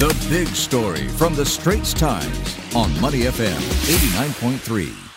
The 0.00 0.26
big 0.30 0.48
story 0.48 1.08
from 1.08 1.34
the 1.34 1.44
Straits 1.44 1.92
Times 1.92 2.56
on 2.74 2.88
Money 3.02 3.24
FM 3.24 3.60
89.3. 4.14 5.09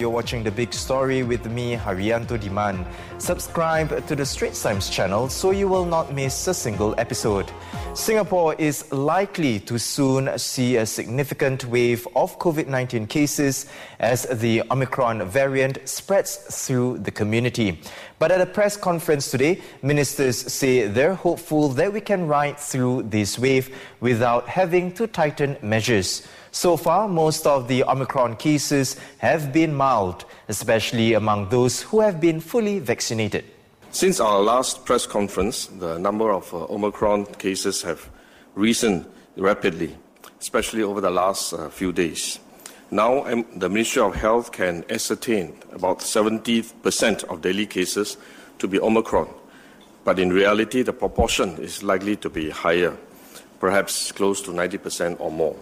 You're 0.00 0.10
watching 0.10 0.42
The 0.42 0.50
Big 0.50 0.74
Story 0.74 1.22
with 1.22 1.48
me, 1.48 1.76
Hairianto 1.76 2.36
Diman. 2.36 2.84
Subscribe 3.18 4.04
to 4.08 4.16
the 4.16 4.26
Straits 4.26 4.60
Times 4.60 4.90
channel 4.90 5.28
so 5.28 5.52
you 5.52 5.68
will 5.68 5.84
not 5.84 6.12
miss 6.12 6.48
a 6.48 6.52
single 6.52 6.96
episode. 6.98 7.48
Singapore 7.94 8.56
is 8.58 8.90
likely 8.90 9.60
to 9.60 9.78
soon 9.78 10.36
see 10.36 10.78
a 10.78 10.84
significant 10.84 11.66
wave 11.66 12.08
of 12.16 12.36
COVID 12.40 12.66
19 12.66 13.06
cases 13.06 13.66
as 14.00 14.24
the 14.40 14.64
Omicron 14.68 15.28
variant 15.28 15.78
spreads 15.88 16.38
through 16.38 16.98
the 16.98 17.12
community. 17.12 17.80
But 18.18 18.32
at 18.32 18.40
a 18.40 18.46
press 18.46 18.76
conference 18.76 19.30
today, 19.30 19.60
ministers 19.80 20.36
say 20.52 20.88
they're 20.88 21.14
hopeful 21.14 21.68
that 21.68 21.92
we 21.92 22.00
can 22.00 22.26
ride 22.26 22.58
through 22.58 23.04
this 23.04 23.38
wave 23.38 23.72
without 24.00 24.48
having 24.48 24.90
to 24.94 25.06
tighten 25.06 25.56
measures. 25.62 26.26
So 26.54 26.76
far, 26.76 27.08
most 27.08 27.48
of 27.48 27.66
the 27.66 27.82
Omicron 27.82 28.36
cases 28.36 28.96
have 29.18 29.52
been 29.52 29.74
mild, 29.74 30.24
especially 30.46 31.14
among 31.14 31.48
those 31.48 31.82
who 31.82 31.98
have 31.98 32.20
been 32.20 32.38
fully 32.38 32.78
vaccinated. 32.78 33.44
Since 33.90 34.20
our 34.20 34.40
last 34.40 34.84
press 34.84 35.04
conference, 35.04 35.66
the 35.66 35.98
number 35.98 36.30
of 36.30 36.54
uh, 36.54 36.72
Omicron 36.72 37.26
cases 37.42 37.82
have 37.82 38.08
risen 38.54 39.04
rapidly, 39.36 39.96
especially 40.40 40.84
over 40.84 41.00
the 41.00 41.10
last 41.10 41.54
uh, 41.54 41.68
few 41.70 41.90
days. 41.90 42.38
Now, 42.88 43.26
um, 43.26 43.44
the 43.56 43.68
Ministry 43.68 44.02
of 44.02 44.14
Health 44.14 44.52
can 44.52 44.84
ascertain 44.88 45.58
about 45.72 45.98
70% 45.98 47.24
of 47.24 47.42
daily 47.42 47.66
cases 47.66 48.16
to 48.60 48.68
be 48.68 48.78
Omicron, 48.78 49.28
but 50.04 50.20
in 50.20 50.32
reality, 50.32 50.82
the 50.82 50.92
proportion 50.92 51.58
is 51.58 51.82
likely 51.82 52.14
to 52.14 52.30
be 52.30 52.48
higher, 52.50 52.96
perhaps 53.58 54.12
close 54.12 54.40
to 54.42 54.52
90% 54.52 55.16
or 55.18 55.32
more. 55.32 55.56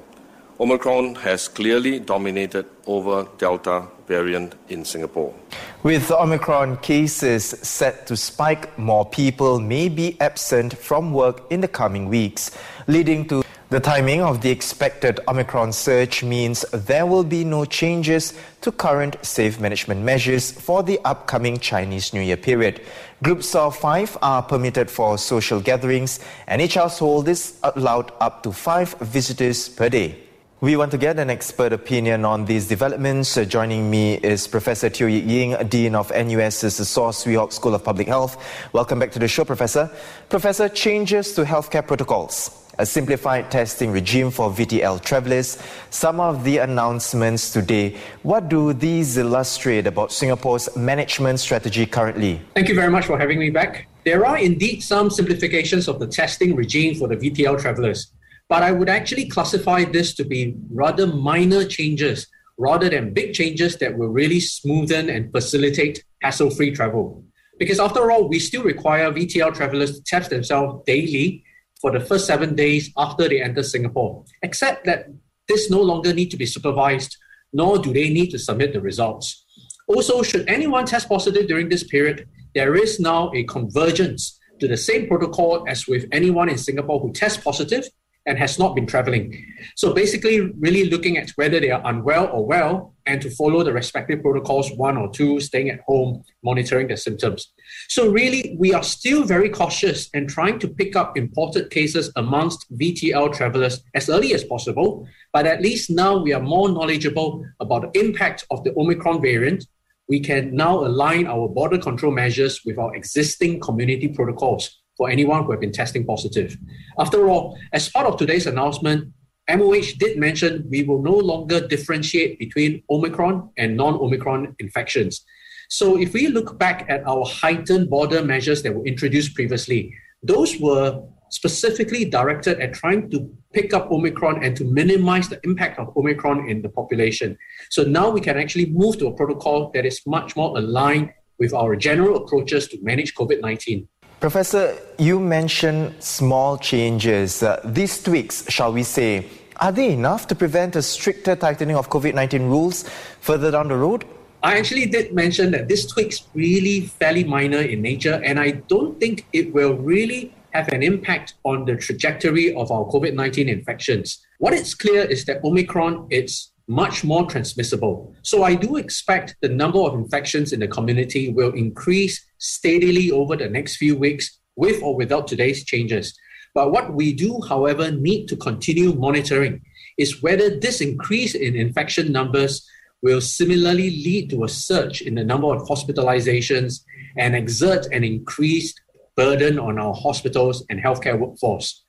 Omicron 0.63 1.17
has 1.17 1.49
clearly 1.49 1.99
dominated 1.99 2.67
over 2.87 3.27
Delta 3.37 3.89
variant 4.07 4.55
in 4.69 4.85
Singapore. 4.85 5.35
With 5.83 6.13
Omicron 6.13 6.77
cases 6.77 7.45
set 7.45 8.07
to 8.07 8.17
spike, 8.17 8.79
more 8.79 9.05
people 9.05 9.59
may 9.59 9.89
be 9.89 10.17
absent 10.21 10.79
from 10.79 11.13
work 11.13 11.51
in 11.51 11.61
the 11.61 11.67
coming 11.67 12.09
weeks, 12.09 12.57
leading 12.87 13.27
to 13.27 13.43
the 13.71 13.81
timing 13.81 14.23
of 14.23 14.41
the 14.41 14.51
expected 14.51 15.19
Omicron 15.27 15.73
surge 15.73 16.23
means 16.23 16.65
there 16.73 17.07
will 17.07 17.25
be 17.25 17.43
no 17.43 17.65
changes 17.65 18.33
to 18.61 18.71
current 18.71 19.17
safe 19.23 19.59
management 19.59 20.03
measures 20.03 20.53
for 20.53 20.85
the 20.85 21.01
upcoming 21.05 21.59
Chinese 21.59 22.13
New 22.15 22.21
Year 22.21 22.37
period. 22.37 22.83
Groups 23.21 23.57
of 23.57 23.77
five 23.77 24.17
are 24.23 24.43
permitted 24.43 24.89
for 24.89 25.19
social 25.19 25.59
gatherings, 25.59 26.21
and 26.47 26.63
each 26.63 26.75
household 26.75 27.27
is 27.27 27.59
allowed 27.65 28.13
up 28.21 28.45
to 28.45 28.53
five 28.53 28.95
visitors 29.01 29.69
per 29.69 29.89
day. 29.89 30.19
We 30.63 30.77
want 30.77 30.93
to 30.93 30.97
get 30.97 31.19
an 31.19 31.29
expert 31.29 31.73
opinion 31.73 32.25
on 32.25 32.45
these 32.45 32.69
developments. 32.69 33.37
Uh, 33.37 33.45
joining 33.45 33.91
me 33.91 34.19
is 34.19 34.47
Professor 34.47 34.89
Teo 34.89 35.09
Ying, 35.09 35.57
Dean 35.67 35.97
of 35.97 36.13
NUS's 36.13 36.89
Saw 36.89 37.11
Swee 37.11 37.35
Hock 37.35 37.51
School 37.51 37.75
of 37.75 37.83
Public 37.83 38.07
Health. 38.07 38.41
Welcome 38.73 39.01
back 39.01 39.11
to 39.11 39.19
the 39.19 39.27
show, 39.27 39.45
Professor. 39.45 39.91
Professor, 40.29 40.69
changes 40.69 41.33
to 41.33 41.43
healthcare 41.43 41.85
protocols 41.85 42.63
a 42.79 42.87
simplified 42.87 43.51
testing 43.51 43.91
regime 43.91 44.31
for 44.31 44.51
VTL 44.51 45.03
travelers, 45.03 45.59
some 45.91 46.21
of 46.21 46.45
the 46.45 46.59
announcements 46.59 47.53
today. 47.53 47.97
What 48.23 48.49
do 48.49 48.73
these 48.73 49.17
illustrate 49.19 49.89
about 49.89 50.13
Singapore's 50.13 50.75
management 50.77 51.41
strategy 51.41 51.87
currently? 51.87 52.41
Thank 52.55 52.69
you 52.69 52.75
very 52.77 52.91
much 52.91 53.07
for 53.07 53.19
having 53.19 53.41
me 53.41 53.51
back. 53.51 53.89
There 54.05 54.25
are 54.25 54.39
indeed 54.39 54.83
some 54.83 55.11
simplifications 55.11 55.89
of 55.89 55.99
the 55.99 56.07
testing 56.07 56.55
regime 56.55 56.95
for 56.95 57.09
the 57.09 57.17
VTL 57.17 57.61
travelers, 57.61 58.13
but 58.53 58.63
I 58.63 58.71
would 58.71 58.91
actually 58.91 59.29
classify 59.29 59.83
this 59.85 60.15
to 60.17 60.25
be 60.25 60.55
rather 60.71 61.07
minor 61.07 61.65
changes 61.65 62.27
rather 62.59 62.91
than 62.91 63.15
big 63.15 63.33
changes 63.33 63.79
that 63.79 63.97
will 63.97 64.11
really 64.11 64.41
smoothen 64.41 65.09
and 65.09 65.33
facilitate 65.33 66.05
hassle 66.21 66.51
free 66.51 66.71
travel. 66.71 67.25
Because 67.59 67.81
after 67.81 68.11
all, 68.11 68.29
we 68.29 68.39
still 68.39 68.63
require 68.63 69.11
VTL 69.11 69.55
travelers 69.55 69.97
to 69.97 70.05
test 70.05 70.29
themselves 70.29 70.83
daily 70.87 71.43
for 71.81 71.93
the 71.93 72.01
first 72.01 72.27
seven 72.27 72.55
days 72.55 72.93
after 72.99 73.27
they 73.27 73.41
enter 73.41 73.63
Singapore, 73.63 74.23
except 74.43 74.85
that 74.85 75.07
this 75.49 75.71
no 75.71 75.81
longer 75.81 76.13
need 76.13 76.31
to 76.33 76.37
be 76.37 76.45
supervised, 76.45 77.17
nor 77.55 77.79
do 77.79 77.91
they 77.91 78.11
need 78.11 78.29
to 78.33 78.39
submit 78.39 78.75
the 78.75 78.83
results. 78.83 79.47
Also, 79.89 80.23
should 80.23 80.47
anyone 80.47 80.85
test 80.85 81.09
positive 81.09 81.49
during 81.49 81.71
this 81.71 81.85
period, 81.85 82.29
there 82.55 82.75
is 82.75 83.01
now 83.01 83.33
a 83.35 83.45
convergence 83.45 84.39
to 84.61 84.69
the 84.69 84.77
same 84.77 85.09
protocol 85.09 85.65
as 85.67 85.87
with 85.87 86.05
anyone 86.13 86.51
in 86.51 86.59
Singapore 86.59 87.01
who 87.01 87.15
tests 87.15 87.43
positive 87.43 87.89
and 88.27 88.39
has 88.39 88.59
not 88.59 88.75
been 88.75 88.87
traveling. 88.87 89.45
So 89.77 89.93
basically, 89.93 90.41
really 90.41 90.89
looking 90.89 91.17
at 91.17 91.31
whether 91.31 91.59
they 91.59 91.71
are 91.71 91.83
unwell 91.85 92.29
or 92.33 92.47
well, 92.47 92.95
and 93.07 93.21
to 93.21 93.31
follow 93.31 93.65
the 93.65 93.73
respective 93.73 94.23
protocols 94.23 94.71
one 94.73 94.97
or 94.97 95.11
two, 95.11 95.41
staying 95.41 95.71
at 95.71 95.81
home, 95.81 96.23
monitoring 96.45 96.87
their 96.87 96.97
symptoms. 96.97 97.53
So 97.89 98.09
really, 98.09 98.57
we 98.59 98.73
are 98.73 98.83
still 98.83 99.25
very 99.25 99.49
cautious 99.49 100.09
and 100.15 100.29
trying 100.29 100.61
to 100.61 100.69
pick 100.69 100.95
up 100.95 101.17
imported 101.17 101.71
cases 101.71 102.13
amongst 102.15 102.71
VTL 102.79 103.35
travelers 103.35 103.83
as 103.95 104.09
early 104.09 104.35
as 104.35 104.45
possible. 104.45 105.07
But 105.33 105.47
at 105.47 105.63
least 105.63 105.91
now 105.91 106.23
we 106.23 106.33
are 106.33 106.41
more 106.41 106.69
knowledgeable 106.69 107.45
about 107.59 107.93
the 107.93 108.01
impact 108.01 108.47
of 108.51 108.63
the 108.63 108.73
Omicron 108.77 109.21
variant. 109.21 109.67
We 110.09 110.21
can 110.21 110.55
now 110.55 110.85
align 110.85 111.27
our 111.27 111.49
border 111.49 111.79
control 111.79 112.13
measures 112.13 112.61
with 112.65 112.79
our 112.79 112.95
existing 112.95 113.61
community 113.61 114.09
protocols 114.09 114.82
for 114.97 115.11
anyone 115.11 115.45
who 115.45 115.51
have 115.53 115.61
been 115.61 115.73
testing 115.73 116.05
positive. 116.05 116.57
After 116.99 117.29
all, 117.29 117.59
as 117.73 117.89
part 117.89 118.07
of 118.07 118.17
today's 118.17 118.47
announcement, 118.47 119.13
MOH 119.51 119.99
did 119.99 120.19
mention 120.19 120.67
we 120.71 120.85
will 120.85 121.03
no 121.03 121.15
longer 121.15 121.67
differentiate 121.67 122.39
between 122.39 122.83
Omicron 122.89 123.51
and 123.59 123.77
non 123.77 123.95
Omicron 123.95 124.55
infections. 124.61 125.25
So, 125.69 125.99
if 125.99 126.13
we 126.13 126.29
look 126.29 126.59
back 126.59 126.87
at 126.89 127.07
our 127.07 127.25
heightened 127.25 127.91
border 127.91 128.23
measures 128.23 128.63
that 128.63 128.75
were 128.75 128.85
introduced 128.85 129.35
previously, 129.35 129.95
those 130.23 130.61
were 130.61 131.03
specifically 131.31 132.05
directed 132.05 132.61
at 132.61 132.75
trying 132.75 133.11
to 133.11 133.29
pick 133.53 133.73
up 133.73 133.91
Omicron 133.91 134.45
and 134.45 134.55
to 134.57 134.65
minimize 134.65 135.29
the 135.29 135.41
impact 135.45 135.79
of 135.79 135.97
Omicron 135.97 136.49
in 136.49 136.63
the 136.63 136.69
population. 136.69 137.37
So, 137.71 137.83
now 137.83 138.11
we 138.11 138.21
can 138.21 138.39
actually 138.39 138.67
move 138.67 138.99
to 138.99 139.09
a 139.09 139.13
protocol 139.13 139.71
that 139.75 139.85
is 139.85 140.01
much 140.07 140.37
more 140.37 140.57
aligned 140.57 141.13
with 141.39 141.53
our 141.53 141.75
general 141.75 142.17
approaches 142.19 142.69
to 142.69 142.79
manage 142.83 143.15
COVID 143.15 143.41
19. 143.41 143.89
Professor, 144.23 144.79
you 144.99 145.19
mentioned 145.19 146.01
small 146.01 146.57
changes. 146.57 147.43
Uh, 147.43 147.61
these 147.65 148.01
tweaks, 148.01 148.49
shall 148.49 148.73
we 148.73 148.85
say, 148.85 149.27
are 149.57 149.73
they 149.73 149.93
enough 149.93 150.29
to 150.29 150.37
prevent 150.37 150.77
a 150.77 150.83
stricter 150.83 151.35
tightening 151.35 151.75
of 151.75 151.91
COVID 151.91 152.15
19 152.15 152.47
rules 152.47 152.89
further 153.21 153.51
down 153.51 153.67
the 153.67 153.75
road? 153.75 154.05
I 154.45 154.59
actually 154.59 154.87
did 154.87 155.13
mention 155.13 155.51
that 155.51 155.67
this 155.67 155.87
tweak's 155.87 156.23
really 156.35 156.83
fairly 156.83 157.25
minor 157.25 157.63
in 157.63 157.83
nature, 157.83 158.23
and 158.25 158.39
I 158.39 158.53
don't 158.53 159.01
think 159.01 159.27
it 159.33 159.53
will 159.53 159.75
really 159.75 160.33
have 160.53 160.69
an 160.69 160.85
impact 160.85 161.35
on 161.43 161.65
the 161.65 161.75
trajectory 161.75 162.55
of 162.55 162.71
our 162.71 162.85
COVID 162.85 163.15
19 163.15 163.49
infections. 163.49 164.25
What 164.39 164.53
is 164.53 164.73
clear 164.73 165.03
is 165.03 165.25
that 165.25 165.43
Omicron 165.43 166.07
is 166.11 166.52
much 166.69 167.05
more 167.05 167.27
transmissible. 167.27 168.15
So 168.23 168.43
I 168.43 168.55
do 168.55 168.77
expect 168.77 169.37
the 169.41 169.49
number 169.49 169.79
of 169.81 169.95
infections 169.95 170.53
in 170.53 170.61
the 170.61 170.69
community 170.69 171.31
will 171.31 171.53
increase 171.53 172.25
steadily 172.39 173.11
over 173.11 173.37
the 173.37 173.49
next 173.49 173.77
few 173.77 173.97
weeks 173.97 174.39
with 174.57 174.83
or 174.83 174.97
without 174.97 175.27
today's 175.27 175.65
changes. 175.65 176.17
But 176.55 176.71
what 176.71 176.95
we 176.95 177.13
do, 177.13 177.41
however, 177.49 177.91
need 177.91 178.27
to 178.29 178.37
continue 178.37 178.93
monitoring 178.93 179.63
is 179.99 180.23
whether 180.23 180.59
this 180.59 180.81
increase 180.81 181.35
in 181.35 181.57
infection 181.57 182.13
numbers 182.13 182.67
will 183.03 183.21
similarly 183.21 183.91
lead 183.91 184.31
to 184.31 184.45
a 184.45 184.49
surge 184.49 185.03
in 185.03 185.15
the 185.15 185.25
number 185.25 185.49
of 185.49 185.63
hospitalizations 185.63 186.85
and 187.17 187.35
exert 187.35 187.87
an 187.87 188.05
increased 188.05 188.81
burden 189.17 189.59
on 189.59 189.79
our 189.79 189.95
hospitals 189.95 190.65
and 190.71 190.81
healthcare 190.81 191.19
workforce. 191.19 191.83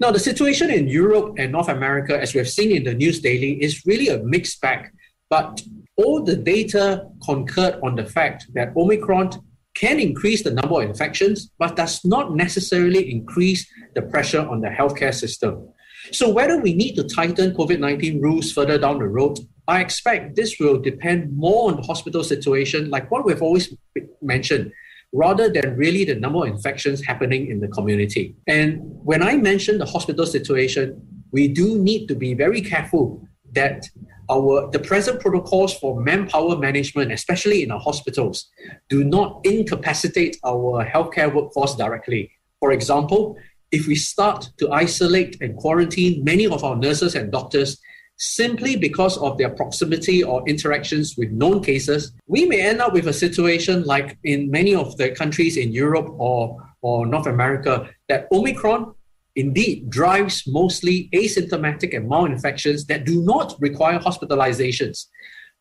Now, 0.00 0.10
the 0.10 0.18
situation 0.18 0.70
in 0.70 0.88
Europe 0.88 1.34
and 1.38 1.52
North 1.52 1.68
America, 1.68 2.20
as 2.20 2.34
we 2.34 2.38
have 2.38 2.48
seen 2.48 2.74
in 2.74 2.84
the 2.84 2.94
news 2.94 3.20
daily, 3.20 3.62
is 3.62 3.84
really 3.86 4.08
a 4.08 4.18
mixed 4.18 4.60
bag. 4.60 4.90
But 5.30 5.62
all 5.96 6.22
the 6.22 6.36
data 6.36 7.06
concurred 7.24 7.78
on 7.82 7.94
the 7.96 8.04
fact 8.04 8.46
that 8.54 8.76
Omicron 8.76 9.30
can 9.74 9.98
increase 9.98 10.42
the 10.42 10.50
number 10.50 10.82
of 10.82 10.88
infections, 10.88 11.50
but 11.58 11.76
does 11.76 12.04
not 12.04 12.34
necessarily 12.34 13.10
increase 13.10 13.66
the 13.94 14.02
pressure 14.02 14.46
on 14.46 14.60
the 14.60 14.68
healthcare 14.68 15.14
system. 15.14 15.68
So, 16.12 16.28
whether 16.28 16.58
we 16.58 16.74
need 16.74 16.94
to 16.96 17.04
tighten 17.04 17.54
COVID 17.54 17.80
19 17.80 18.20
rules 18.20 18.52
further 18.52 18.78
down 18.78 18.98
the 18.98 19.06
road, 19.06 19.38
I 19.66 19.80
expect 19.80 20.36
this 20.36 20.58
will 20.60 20.78
depend 20.78 21.34
more 21.36 21.70
on 21.70 21.76
the 21.76 21.82
hospital 21.82 22.22
situation, 22.22 22.90
like 22.90 23.10
what 23.10 23.24
we've 23.24 23.40
always 23.40 23.74
mentioned 24.20 24.72
rather 25.14 25.48
than 25.48 25.76
really 25.76 26.04
the 26.04 26.16
number 26.16 26.40
of 26.40 26.48
infections 26.48 27.02
happening 27.04 27.46
in 27.46 27.60
the 27.60 27.68
community. 27.68 28.34
And 28.48 28.80
when 28.82 29.22
I 29.22 29.36
mention 29.36 29.78
the 29.78 29.86
hospital 29.86 30.26
situation, 30.26 31.00
we 31.30 31.46
do 31.48 31.78
need 31.78 32.08
to 32.08 32.16
be 32.16 32.34
very 32.34 32.60
careful 32.60 33.26
that 33.52 33.86
our 34.28 34.68
the 34.72 34.80
present 34.80 35.20
protocols 35.20 35.72
for 35.78 36.00
manpower 36.00 36.56
management, 36.58 37.12
especially 37.12 37.62
in 37.62 37.70
our 37.70 37.78
hospitals, 37.78 38.50
do 38.88 39.04
not 39.04 39.40
incapacitate 39.44 40.36
our 40.44 40.84
healthcare 40.84 41.32
workforce 41.32 41.76
directly. 41.76 42.32
For 42.58 42.72
example, 42.72 43.36
if 43.70 43.86
we 43.86 43.94
start 43.94 44.50
to 44.58 44.72
isolate 44.72 45.40
and 45.40 45.56
quarantine 45.56 46.24
many 46.24 46.46
of 46.46 46.64
our 46.64 46.76
nurses 46.76 47.14
and 47.14 47.30
doctors 47.30 47.78
simply 48.16 48.76
because 48.76 49.18
of 49.18 49.38
their 49.38 49.50
proximity 49.50 50.22
or 50.22 50.46
interactions 50.48 51.16
with 51.16 51.30
known 51.30 51.62
cases, 51.62 52.12
we 52.26 52.46
may 52.46 52.60
end 52.60 52.80
up 52.80 52.92
with 52.92 53.08
a 53.08 53.12
situation 53.12 53.82
like 53.84 54.18
in 54.24 54.50
many 54.50 54.74
of 54.74 54.96
the 54.96 55.10
countries 55.10 55.56
in 55.56 55.72
Europe 55.72 56.08
or, 56.18 56.56
or 56.82 57.06
North 57.06 57.26
America 57.26 57.88
that 58.08 58.28
Omicron 58.32 58.94
indeed 59.36 59.90
drives 59.90 60.44
mostly 60.46 61.08
asymptomatic 61.12 61.96
and 61.96 62.08
mild 62.08 62.30
infections 62.30 62.86
that 62.86 63.04
do 63.04 63.22
not 63.22 63.54
require 63.58 63.98
hospitalizations. 63.98 65.06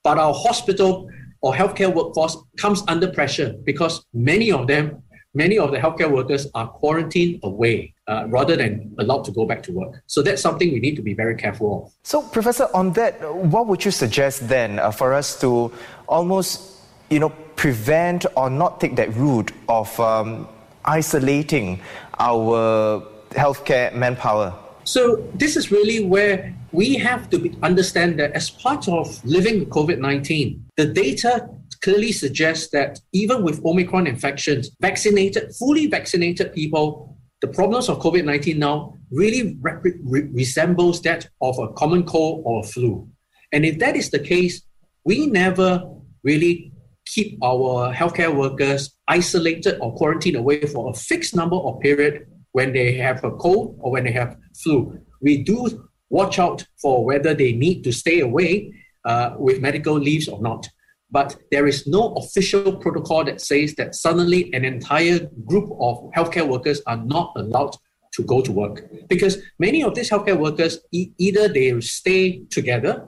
But 0.03 0.17
our 0.17 0.33
hospital 0.33 1.09
or 1.41 1.53
healthcare 1.53 1.93
workforce 1.93 2.37
comes 2.57 2.83
under 2.87 3.11
pressure 3.11 3.55
because 3.63 4.05
many 4.13 4.51
of 4.51 4.67
them, 4.67 5.01
many 5.33 5.57
of 5.57 5.71
the 5.71 5.77
healthcare 5.77 6.11
workers 6.11 6.47
are 6.53 6.67
quarantined 6.67 7.39
away 7.43 7.92
uh, 8.07 8.25
rather 8.27 8.55
than 8.55 8.93
allowed 8.99 9.23
to 9.25 9.31
go 9.31 9.45
back 9.45 9.63
to 9.63 9.71
work. 9.71 10.01
So 10.07 10.21
that's 10.21 10.41
something 10.41 10.71
we 10.73 10.79
need 10.79 10.95
to 10.95 11.01
be 11.01 11.13
very 11.13 11.35
careful 11.35 11.85
of. 11.85 11.93
So, 12.03 12.21
Professor, 12.21 12.67
on 12.73 12.93
that, 12.93 13.13
what 13.33 13.67
would 13.67 13.85
you 13.85 13.91
suggest 13.91 14.47
then 14.47 14.79
uh, 14.79 14.91
for 14.91 15.13
us 15.13 15.39
to 15.41 15.71
almost, 16.07 16.79
you 17.09 17.19
know, 17.19 17.29
prevent 17.55 18.25
or 18.35 18.49
not 18.49 18.81
take 18.81 18.95
that 18.97 19.15
route 19.15 19.51
of 19.69 19.97
um, 19.99 20.47
isolating 20.85 21.79
our 22.19 23.01
healthcare 23.31 23.93
manpower? 23.93 24.53
So 24.85 25.25
this 25.33 25.55
is 25.55 25.71
really 25.71 26.03
where 26.03 26.53
we 26.73 26.95
have 26.95 27.29
to 27.29 27.39
be, 27.39 27.55
understand 27.63 28.19
that 28.19 28.33
as 28.33 28.49
part 28.49 28.89
of 28.89 29.23
living 29.23 29.59
with 29.59 29.69
COVID-19, 29.69 30.59
the 30.75 30.87
data 30.87 31.47
clearly 31.81 32.11
suggests 32.11 32.69
that 32.71 32.99
even 33.11 33.43
with 33.43 33.63
Omicron 33.63 34.07
infections, 34.07 34.71
vaccinated, 34.81 35.53
fully 35.55 35.87
vaccinated 35.87 36.53
people, 36.53 37.12
the 37.43 37.49
problems 37.49 37.89
of 37.89 37.99
COVID-19 37.99 38.57
now 38.57 38.97
really 39.11 39.57
rep- 39.59 39.83
re- 39.83 40.29
resembles 40.31 41.01
that 41.01 41.27
of 41.41 41.59
a 41.59 41.67
common 41.73 42.03
cold 42.05 42.41
or 42.45 42.63
flu. 42.63 43.05
And 43.51 43.65
if 43.65 43.79
that 43.79 43.97
is 43.97 44.09
the 44.09 44.19
case, 44.19 44.61
we 45.03 45.27
never 45.27 45.83
really 46.23 46.71
keep 47.05 47.37
our 47.43 47.93
healthcare 47.93 48.33
workers 48.33 48.95
isolated 49.09 49.77
or 49.81 49.93
quarantined 49.93 50.37
away 50.37 50.61
for 50.61 50.89
a 50.89 50.93
fixed 50.93 51.35
number 51.35 51.57
or 51.57 51.81
period 51.81 52.25
when 52.53 52.71
they 52.71 52.93
have 52.93 53.21
a 53.25 53.31
cold 53.31 53.77
or 53.81 53.91
when 53.91 54.05
they 54.05 54.13
have 54.13 54.37
flu. 54.63 54.97
We 55.19 55.43
do 55.43 55.85
watch 56.09 56.39
out 56.39 56.65
for 56.81 57.03
whether 57.03 57.33
they 57.33 57.51
need 57.51 57.83
to 57.83 57.91
stay 57.91 58.21
away 58.21 58.73
uh, 59.03 59.31
with 59.37 59.59
medical 59.59 59.95
leaves 59.95 60.29
or 60.29 60.41
not. 60.41 60.69
But 61.13 61.37
there 61.51 61.67
is 61.67 61.85
no 61.85 62.13
official 62.15 62.75
protocol 62.77 63.23
that 63.25 63.39
says 63.39 63.75
that 63.75 63.93
suddenly 63.93 64.51
an 64.53 64.65
entire 64.65 65.19
group 65.45 65.69
of 65.79 66.09
healthcare 66.17 66.47
workers 66.47 66.81
are 66.87 66.97
not 66.97 67.31
allowed 67.35 67.75
to 68.15 68.23
go 68.23 68.41
to 68.41 68.51
work. 68.51 68.89
Because 69.07 69.37
many 69.59 69.83
of 69.83 69.93
these 69.93 70.09
healthcare 70.09 70.37
workers, 70.37 70.79
e- 70.91 71.11
either 71.19 71.47
they 71.47 71.79
stay 71.81 72.41
together 72.49 73.07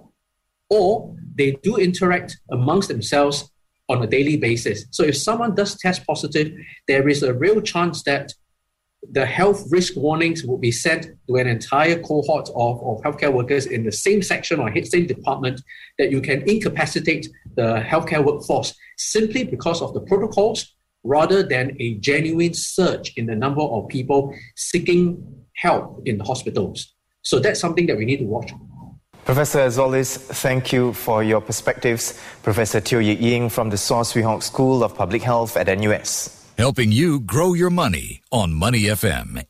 or 0.70 1.16
they 1.36 1.58
do 1.64 1.78
interact 1.78 2.38
amongst 2.52 2.90
themselves 2.90 3.52
on 3.90 4.04
a 4.04 4.08
daily 4.08 4.38
basis. 4.38 4.86
So 4.92 5.04
if 5.04 5.18
someone 5.18 5.56
does 5.56 5.76
test 5.76 6.06
positive, 6.06 6.54
there 6.88 7.10
is 7.10 7.24
a 7.24 7.34
real 7.34 7.60
chance 7.60 8.04
that 8.04 8.34
the 9.12 9.26
health 9.26 9.66
risk 9.70 9.96
warnings 9.96 10.44
will 10.44 10.58
be 10.58 10.72
sent 10.72 11.08
to 11.28 11.36
an 11.36 11.48
entire 11.48 12.00
cohort 12.00 12.50
of, 12.56 12.82
of 12.84 13.02
healthcare 13.04 13.34
workers 13.34 13.66
in 13.66 13.84
the 13.84 13.92
same 13.92 14.22
section 14.22 14.60
or 14.60 14.72
same 14.84 15.08
department 15.08 15.62
that 15.98 16.12
you 16.12 16.22
can 16.22 16.48
incapacitate 16.50 17.28
the 17.56 17.84
healthcare 17.86 18.24
workforce 18.24 18.76
simply 18.98 19.44
because 19.44 19.82
of 19.82 19.94
the 19.94 20.02
protocols 20.02 20.76
rather 21.04 21.44
than 21.44 21.76
a 21.80 21.96
genuine 21.96 22.54
surge 22.54 23.14
in 23.16 23.26
the 23.26 23.36
number 23.36 23.62
of 23.62 23.88
people 23.88 24.34
seeking 24.56 25.24
help 25.56 26.02
in 26.06 26.18
the 26.18 26.24
hospitals. 26.24 26.94
So 27.22 27.40
that's 27.40 27.60
something 27.60 27.86
that 27.88 27.98
we 27.98 28.06
need 28.06 28.18
to 28.18 28.26
watch. 28.26 28.52
Professor, 29.24 29.60
as 29.60 29.80
always, 29.80 30.18
thank 30.18 30.72
you 30.72 30.94
for 30.94 31.24
your 31.24 31.42
perspectives. 31.42 32.20
Professor 32.44 32.80
Teo 32.80 33.00
Ying 33.00 33.50
from 33.50 33.70
the 33.70 33.78
Saw 33.78 34.04
Swee 34.04 34.22
Hock 34.22 34.44
School 34.44 34.84
of 34.84 34.96
Public 34.96 35.24
Health 35.24 35.58
at 35.58 35.68
NUS 35.80 36.35
helping 36.58 36.92
you 36.92 37.20
grow 37.20 37.54
your 37.54 37.70
money 37.70 38.22
on 38.32 38.54
Money 38.54 38.84
FM 38.84 39.48